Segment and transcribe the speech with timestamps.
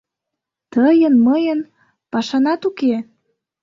[0.73, 1.59] Тыйын-мыйын
[2.11, 2.95] пашанат уке!